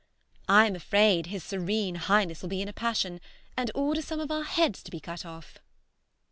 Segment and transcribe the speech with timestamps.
[0.49, 3.21] I am afraid his Serene Highness will be in a passion,
[3.55, 5.59] and order some of our heads to be cut off.